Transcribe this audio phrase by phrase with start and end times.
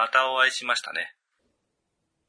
[0.00, 1.14] またお会いしましたね。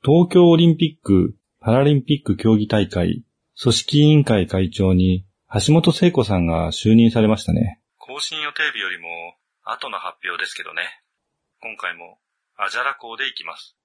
[0.03, 3.23] 東京オリンピック・パラリンピック競技大会
[3.57, 5.25] 組織委員会会長に
[5.65, 7.79] 橋本聖子さんが就任されましたね。
[7.97, 9.07] 更新予定日よりも
[9.63, 10.83] 後の発表ですけどね。
[11.61, 12.19] 今回も
[12.57, 13.77] アジャラ校で行きます。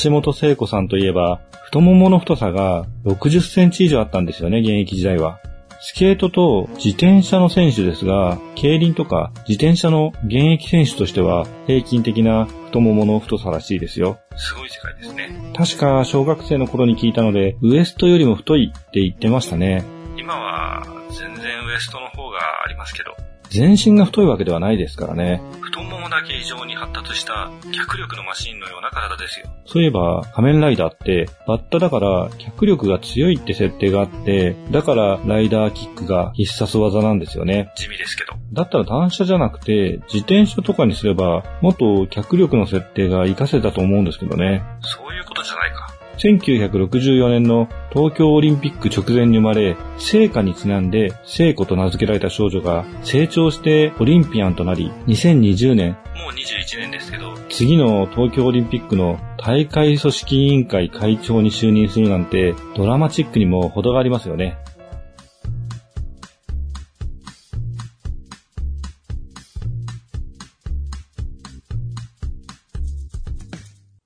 [0.00, 5.40] 橋本聖子さんといえば、太ももの太さが60センチ以上あったんですよね、現役時代は。
[5.84, 14.18] スケートと自転車の選手ですが、競輪とか自転車の現役選手としては平均的な太ももの太さらしいですよ。
[14.36, 15.52] すごい世界ですね。
[15.56, 19.84] 確か小学生の頃に聞いたので、ウエストよりも太いって言ってましたね。
[20.16, 23.16] 今は全然ウエストの方がありますけど、
[23.52, 25.42] 全身が太いわけではないですからね。
[25.60, 29.46] 太ももだけ異常に発達した脚力のマシンのような体ですよ。
[29.66, 37.70] そういえば、仮面ライダーって、バッタだから脚力が強いって設定があって、だからライダーキックが必殺技なんですよね。
[37.76, 38.32] 地味ですけど。
[38.52, 44.62] だったら単車じゃなくて、自転車とかにすれば、もっと脚力の設定が活かせたと思うんですけどね。
[44.80, 45.91] そういうことじゃないか。
[46.22, 64.56] 1964年の東京オリンピック直前に生まれ、聖火にちなんで聖子と名付けられた少女が成長してオリンピアンとなり、2020年、もう21年ですけど、次の東京オリンピックの大会組織委員会会長に就任するなんてドラマチックにも程がありますよね。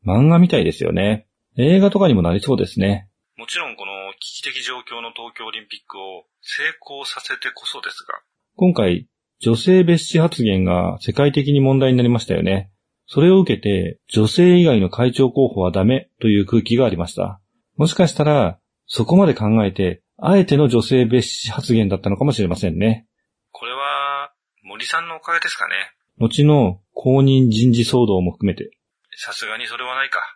[0.07, 1.26] 漫画みたいですよね。
[1.59, 3.09] 映画とかにもなりそうですね。
[3.37, 8.15] もちろんこの危機的状況の東京オリンピックを成功させてこそですが、
[8.57, 9.09] 今回、
[9.41, 12.71] 女性蔑視発言が世界的に問題になりましたよね。
[13.07, 17.41] それを受けて、女性以外の会長候補はダメという空気がありました。
[17.77, 23.07] もしかしたら、そこまで考えて、あえての女性蔑視発言だったのかもしれませんね。
[23.53, 25.75] これは森さんのおかげですかね。
[26.19, 28.71] 後の公認人事騒動も含めて、
[29.19, 30.36] さすがにそれはないか。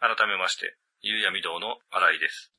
[0.00, 2.52] 改めまして、ゆうやみ堂の新井です。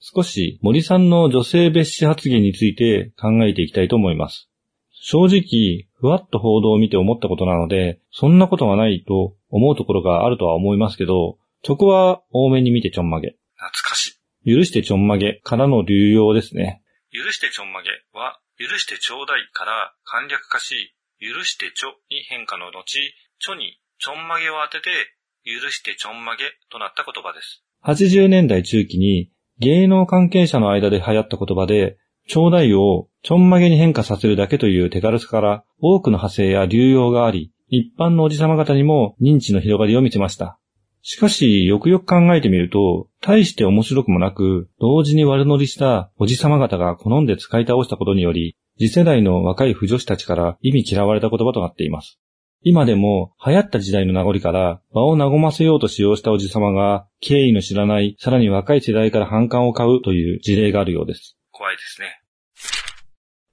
[0.00, 4.50] 少し森さんの女性蔑視発言について考えていきたいと思います。
[4.90, 13.36] 正直、ふわっと報道を見て思ったことなので、そんなことはないと思うところがあるとは思いますけど、そこは多めに見てちょんまげ。
[13.56, 16.82] 懐かし許してちょんまげからの流用ですね。
[17.10, 17.18] い。
[17.18, 24.90] 許してちょんまげは、許してちょうだいから簡略化し、許してちょに変化の後、ちょにちょんまげを当てて、
[25.44, 27.62] 許してちょんまげとなった言葉です。
[27.84, 40.58] 80年代中期に芸能関係者の間で流行った言葉で、ちょうだいをちょんまげに変化させるだけという手軽さから多くの派生や流用があり、一般のおじさま方にも認知の広がりを見せました。
[41.02, 52.18] しかし、よくよく考えてみると、大して面白くもなく、同時に悪乗りしたおじさま方が好んで使い倒したことにより、次世代の若い腐女子たちから意味嫌われた言葉となっています。
[52.66, 61.36] 今でも流行った時代の名残から場を和ませようと使用したおじさまが経緯の知らないさらに若い世代から反感を買うという事例があるようです。
[61.52, 62.22] 怖いですね。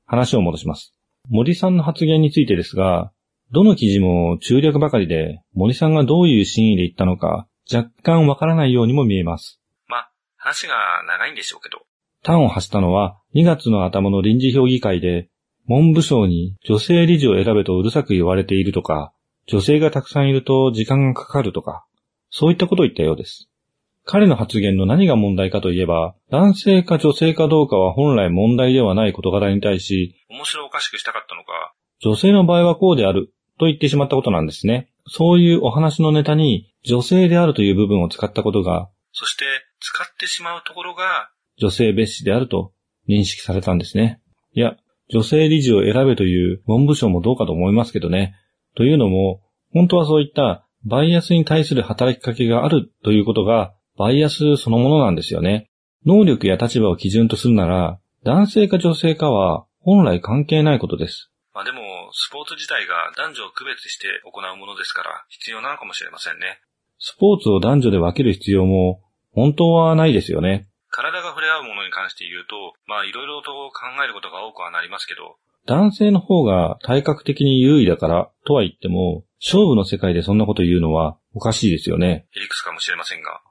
[0.06, 0.96] 話を戻します。
[1.28, 3.12] 森さんの発言についてですが、
[3.52, 9.60] どの記事も中略ばかりで森さんがどういう真意で言ったのか若干わからないようにも見えます。
[9.88, 10.74] まあ、話が
[11.06, 11.82] 長いんでしょうけど、
[12.24, 15.28] 端を発したのは2月の頭の臨時評議会で
[15.68, 19.14] 文部省に女性理事を選べとうるさく言われているとか、
[19.48, 21.86] 女性がたくさんいると時間がかかるとか、
[22.30, 23.50] そういったことを言ったようです。
[24.04, 34.90] 彼の発言の何が問題かといえば、男性か女性かどうかは本来問題ではない事柄に対し、面白おかしくしたかったのか、女性の場合はこうであると言ってしまったことなんですね。
[35.08, 39.46] そういうお話のネタに女性であるという部分を使ったことがそして
[39.80, 42.74] 使ってしまうところが、女性蔑視であると
[43.10, 44.22] 認識されたんですね。
[44.54, 44.78] いや、
[45.12, 48.36] 女性理事を選べという文部省もどうかと思いますけどね。
[48.76, 49.42] というのも、
[49.74, 55.70] 本当はそういったバイアスに対する働きかけがあるということがバイアスそのものなんですよね。
[56.06, 61.32] 能力や立場を基準とするなら、男性か女性かは本来関係ないことです。
[61.54, 61.82] まあでも、
[62.14, 66.60] スポーツ自体が男女を区別して行うものですから、必要なのかもしれませんね。
[66.98, 69.02] スポーツを男女で分ける必要も
[69.34, 70.70] 本当はないですよね。
[70.92, 82.28] 体が触れ合うものに関して言うと、まあいろいろと考えることが多くはなりますけど、男性の方が体格的に優位だからとは言っても、勝負の世界でそんなこと言うのはおかしいですよね。
[82.32, 83.42] ヘリクスかもしれませんが、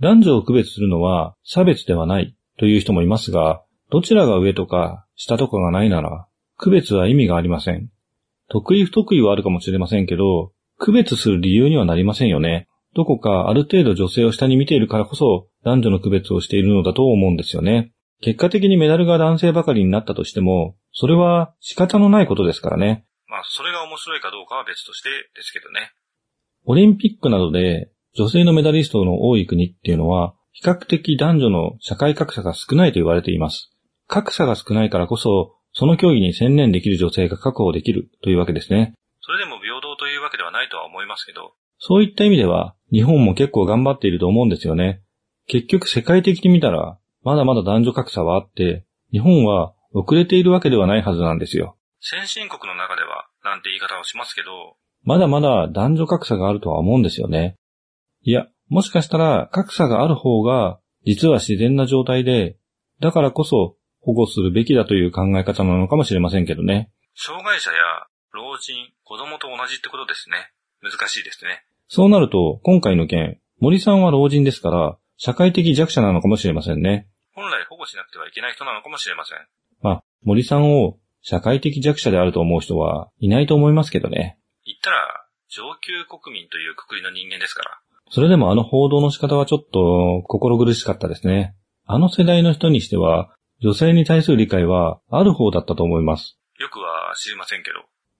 [0.00, 7.88] 男女を区別するのは差別ではないという人もいますが、どちらが上とか下とかがないなら、区別は意味がありません。
[8.48, 12.68] 得意不得意はあるかもしれませんけど、区別する理由にはなりませんよね。
[12.94, 17.92] どこかある程度女性を下に見ているからこそ、男女の区別をしているのだと思うんですよね。
[18.20, 23.04] 結果的にメダルが男性ばかりになったとしても、それは仕方のないことですからね。
[23.26, 25.92] まあ、それが面白いかどうかは別としてですけどね。
[26.64, 33.72] オリンピックなどで女性のメダリストの多い国っていうのは、比較的男女の社会格差が少ないと言われています。
[34.06, 38.92] 格差が少ないからこそ、その競技に専念できる女性が確保できるというわけですね。
[39.22, 41.54] それでも平等というわけではないとは思いますけど。
[41.78, 45.00] そういった意味では、日本も結構頑張っていると思うんですよね。
[45.46, 51.76] 結局世界的に見たら、まだまだ男女格差はあって、日本は遅れているわけではないはずなんですよ。
[52.00, 57.56] 先進国の中では、なんて言い方をしますけど、まだまだ男女格差があるとは思うんですよね。
[58.22, 62.56] いや、もしかしたら格差がある方が、実は自然な状態で、
[63.00, 66.90] だからこそ保護するべきだという考え方なのかもしれませんけどね。
[67.14, 67.76] 障害者や
[68.32, 68.74] 老人、
[69.04, 70.36] 子供と同じってことですね。
[70.82, 71.64] 難しいですね。
[71.88, 77.06] そうなると、今回の件、森さんは老人ですから、社会的弱者なのかもしれませんね。
[77.32, 79.38] 本来保護しなくてはいけない人なのかもしれません。
[79.80, 84.36] まあ、森さんを社会的弱者であると思う人はいないと思いますけどね。
[84.64, 84.96] 言ったら、
[85.48, 87.78] 上級国民というくくりの人間ですから。
[88.10, 91.54] それでもあの報道の仕方はちょっと心苦しかったですね。
[91.86, 93.32] あの世代の人にしては、
[93.62, 96.36] 女性に対する理解はある方だったと思います。
[96.58, 97.76] よくは知りませんけど。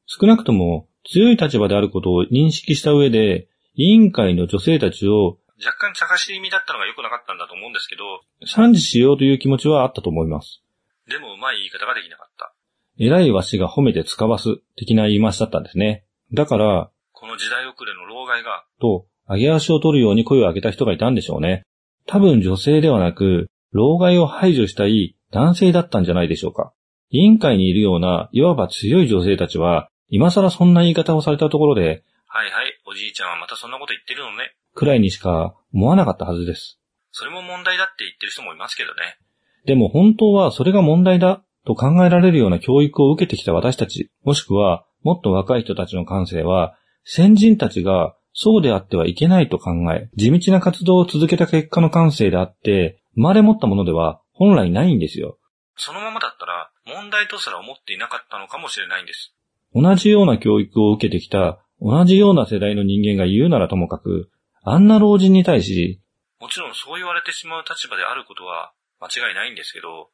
[0.06, 10.62] 少なくとも強い立場であることを認識した上で、委員会の女性たちを若干茶化し気味だったのが良くなかったんだと思うんですけど、賛辞しようという気持ちはあったと思います。
[11.08, 12.54] でもうまい言い方ができなかった。
[12.98, 16.04] 偉いわしが褒めて使わす的な言い回しだったんですね。
[16.32, 21.62] だから、この時代遅れの老害が、と、上げ足を取るように声を上げた人がいたんでしょうね。
[22.06, 26.72] 多分女性ではなく、老害を排除したい男性だったんじゃないでしょうか。
[27.10, 34.54] 委員会にいるような、いわば強い女性たちは、今更そんな言い方をされたところで、はいはい、おじいちゃんはまたそんなこと言ってるのね。
[34.74, 36.78] くらいにしか思わなかったはずです。
[37.10, 39.18] それも問題だって言ってる人もいますけどね。
[39.64, 55.38] でも本当はそれが問題だと考えられるような教育を受けてきた私たち、もしくはもっと若い人たちの感性は、先人たちがそうであってはいけないと考え、地道な活動を続けた結果の感性であって、生まれ持ったものでは本来ないんですよ。
[55.76, 59.34] そのままだったら問題とすら思っていなかったのかもしれないんです。
[59.74, 64.30] 同じような教育を受けてきた同じような世代の人間が言うならともかく、
[64.64, 66.00] あんな老人に対し、
[66.40, 70.10] もちろんそう言われてしまう立場であることは間違いないんですけど、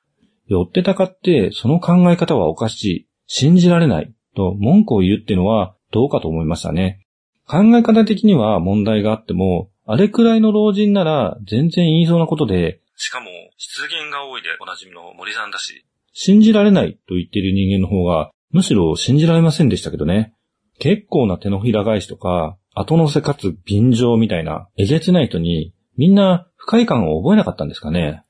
[0.47, 7.05] 寄ってたかってその考え方はおかしい、信じられないと文句を言うってのはどうかと思いましたね。
[7.47, 20.35] 考え方的には問題があっても、あれくらいの老人なら全然言いそうなことで、しかも失言が多いでおなじみの森さんだし、信じられないと言っている人間の方が、むしろ信じられませんでしたけどね。
[20.79, 28.23] 結構な手のひら返しとか、後乗せかつ便乗みたいな、えげつない人に、みんな不快感を覚えなかったんですかね。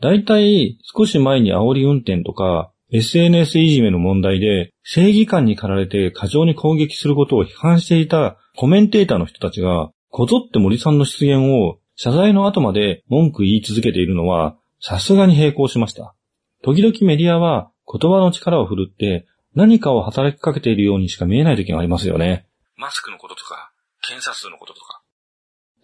[0.00, 16.14] だいたい少し前に煽り運転とか、SNS いじめの問題で、正義感に駆られて過剰に攻撃することを批判していたコメンテーターの人たちが、こぞって森さんの出現を謝罪の後まで文句言い続けているのは、さすがに並行しました。
[16.62, 22.46] 時々メディアは言葉の力を振るって何かを働きかけているようにしか見えない時がありますよね。
[22.76, 23.72] マスクのこととか、
[24.02, 25.02] 検査数のこととか。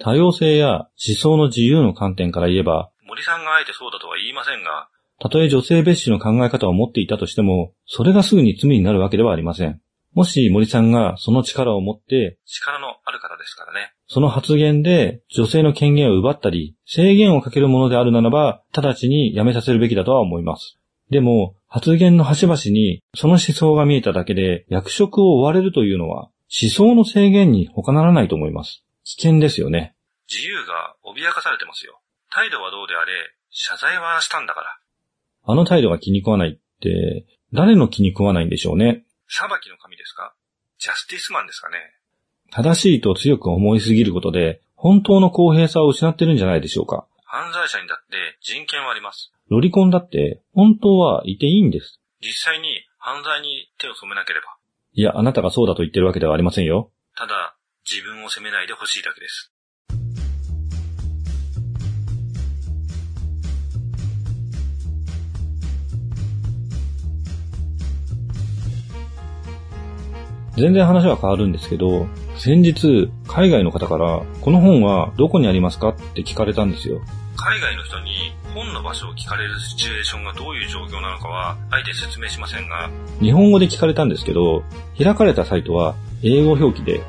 [0.01, 4.89] 多様性や思想の自由の観点から言えば、森さんがあえてそうだとは言いませんが、
[5.21, 9.81] たとえ女性蔑視の考え方を持っていたとしても、それがすぐに罪になるわけではありません。
[10.15, 13.93] もし森さんがその力を持って、力のある方ですからね。
[14.07, 20.79] その発言で女性の権限を奪ったり、制限をかけるものであるならば、直ちにやめさせるべきだとは思います。
[21.11, 28.83] でも、発言の端々にその思想が見えただけで役職を追われるというのは思想の制限に他ならないと思います。
[29.05, 29.95] 危険ですよね。
[30.31, 32.01] 自由が脅かされてますよ。
[32.31, 33.13] 態度はどうであれ、
[33.51, 34.79] 謝罪はしたんだから。
[35.45, 39.05] あの態度が気に食わないって、誰の気に食わないんでしょうね。
[39.29, 40.35] 裁きの神ですか？
[40.79, 41.77] ジャスティスマンですかね？
[42.51, 47.07] 正しいと強く思いすぎることで、本当の公平さを失ってるんじゃないでしょうか。
[47.25, 49.33] 犯罪者にだって人権はあります。
[49.49, 52.01] ロリコンだって本当はいていいんです。
[52.21, 54.58] 実際に犯罪に手を染めなければ。
[54.99, 56.91] いや、あなたがそうだと言ってるわけではありませんよ。
[57.17, 57.57] ただ、
[57.89, 59.53] 自分を責めないでほしいだけです。
[70.57, 77.01] 全然話は変わるんですけど、先日、海外の方から、この本はどこにありますかって聞かれたんですよ。
[77.37, 82.91] 海外の人に本の場所を聞かれるシチュエーションがどういう状況なのかは、あえて説明しませんが、
[83.21, 84.63] 日本語で聞かれたんですけど、
[84.97, 87.01] 開かれたサイトは英語表記で、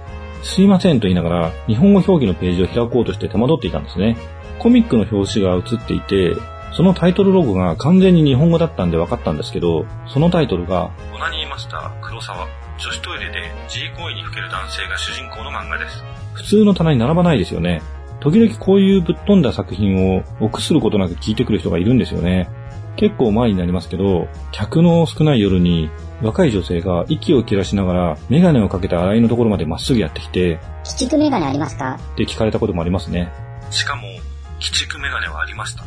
[0.44, 4.18] すいませんと言いながら、日本語表記のページを開こうとして戸惑っていたんですね。
[4.60, 6.36] コミックの表紙が映っていて、
[6.74, 12.48] そのタイトルロゴが完全に日本語だったんで分かったんですけど、そのタイトルが、オナニーマスター黒沢。
[12.78, 16.04] 女子トイレで G 行為にふける男性が主人公の漫画です。
[16.34, 17.82] 普通の棚に並ばないですよね。
[18.22, 22.50] 時々こういうぶっ飛んだ作品を臆することなく聞いてくる人がいるんですよね。
[22.98, 25.90] 結構前になりますけど、客の少ない夜に
[26.22, 31.98] 若い女性が息を切らしながらメガネをかけた洗いのところまでまっすぐやってきて、鬼畜メガネありますか？
[32.14, 33.32] って聞かれたこともありますね。
[33.72, 34.20] しかも、鬼
[34.60, 35.86] 畜メガネはありました。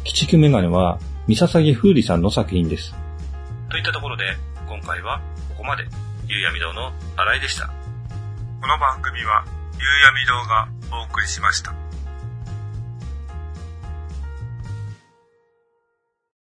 [0.00, 2.94] 鬼畜メガネは、三笹風里さんの作品です。
[3.68, 4.24] といったところで、
[4.66, 5.84] 今回はここまで、
[6.26, 7.66] ゆうやみ堂の新井でした。
[7.66, 9.44] この番組は、
[9.86, 11.85] ゆうやみ堂がお送りしました。